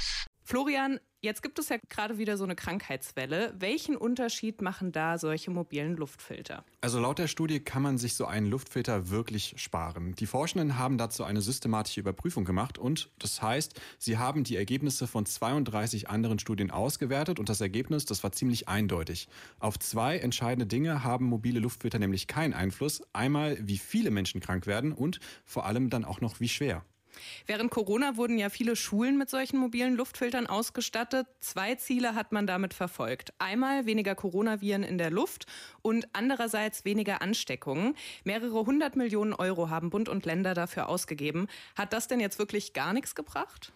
[0.00, 0.26] Campus.
[0.42, 3.54] Florian, jetzt gibt es ja gerade wieder so eine Krankheitswelle.
[3.56, 6.64] Welchen Unterschied machen da solche mobilen Luftfilter?
[6.80, 10.16] Also laut der Studie kann man sich so einen Luftfilter wirklich sparen.
[10.16, 15.06] Die Forschenden haben dazu eine systematische Überprüfung gemacht und das heißt, sie haben die Ergebnisse
[15.06, 19.28] von 32 anderen Studien ausgewertet und das Ergebnis, das war ziemlich eindeutig.
[19.60, 23.02] Auf zwei entscheidende Dinge haben mobile Luftfilter nämlich keinen Einfluss.
[23.12, 26.84] Einmal, wie viele Menschen krank werden und vor allem dann auch noch, wie schwer.
[27.46, 31.26] Während Corona wurden ja viele Schulen mit solchen mobilen Luftfiltern ausgestattet.
[31.40, 33.32] Zwei Ziele hat man damit verfolgt.
[33.38, 35.46] Einmal weniger Coronaviren in der Luft
[35.82, 37.96] und andererseits weniger Ansteckungen.
[38.24, 41.46] Mehrere hundert Millionen Euro haben Bund und Länder dafür ausgegeben.
[41.76, 43.72] Hat das denn jetzt wirklich gar nichts gebracht?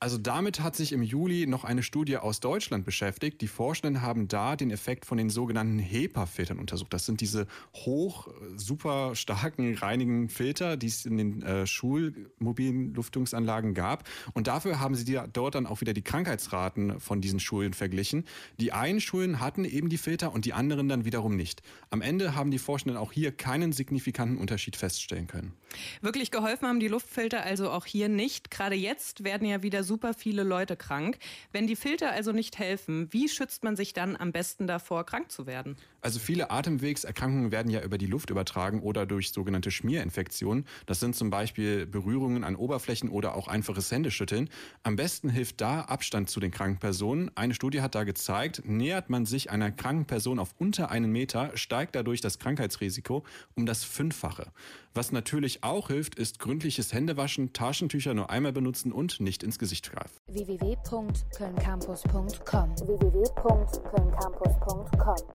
[0.00, 3.40] Also damit hat sich im Juli noch eine Studie aus Deutschland beschäftigt.
[3.40, 6.92] Die Forschenden haben da den Effekt von den sogenannten HEPA-Filtern untersucht.
[6.92, 13.74] Das sind diese hoch, super starken, reinigen Filter, die es in den äh, schulmobilen Luftungsanlagen
[13.74, 14.08] gab.
[14.34, 18.24] Und dafür haben sie die, dort dann auch wieder die Krankheitsraten von diesen Schulen verglichen.
[18.60, 21.60] Die einen Schulen hatten eben die Filter und die anderen dann wiederum nicht.
[21.90, 25.54] Am Ende haben die Forschenden auch hier keinen signifikanten Unterschied feststellen können.
[26.02, 28.52] Wirklich geholfen haben die Luftfilter also auch hier nicht.
[28.52, 31.18] Gerade jetzt werden ja wieder super viele Leute krank.
[31.50, 35.32] Wenn die Filter also nicht helfen, wie schützt man sich dann am besten davor, krank
[35.32, 35.76] zu werden?
[36.00, 40.64] Also viele Atemwegserkrankungen werden ja über die Luft übertragen oder durch sogenannte Schmierinfektionen.
[40.86, 44.48] Das sind zum Beispiel Berührungen an Oberflächen oder auch einfaches Händeschütteln.
[44.84, 47.32] Am besten hilft da Abstand zu den kranken Personen.
[47.34, 51.50] Eine Studie hat da gezeigt, nähert man sich einer kranken Person auf unter einen Meter,
[51.56, 53.24] steigt dadurch das Krankheitsrisiko
[53.56, 54.52] um das Fünffache.
[54.94, 59.77] Was natürlich auch hilft, ist gründliches Händewaschen, Taschentücher nur einmal benutzen und nicht ins Gesicht
[59.82, 60.20] greifen.
[60.28, 63.24] www.kölncampus.com www